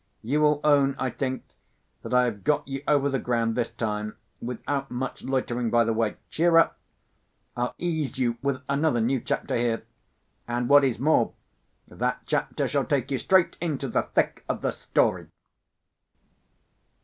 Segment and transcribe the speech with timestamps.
[0.23, 1.43] You will own, I think,
[2.01, 5.93] that I have got you over the ground this time, without much loitering by the
[5.93, 6.17] way.
[6.31, 6.79] Cheer up!
[7.55, 11.33] I'll ease you with another new chapter here—and, what is more,
[11.87, 15.27] that chapter shall take you straight into the thick of the story.